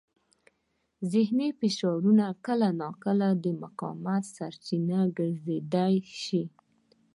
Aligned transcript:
ذهني 1.11 1.47
فشارونه 1.59 2.25
کله 2.45 2.69
ناکله 2.81 3.29
د 3.43 3.45
مقاومت 3.63 4.23
سرچینه 4.35 4.99
ګرځېدای 5.17 5.93
شي. 6.23 6.43